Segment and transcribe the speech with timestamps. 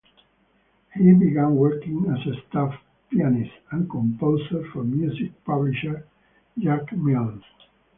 [0.95, 2.73] He began working as a staff
[3.11, 6.07] pianist and composer for music publisher
[6.57, 7.43] Jack Mills.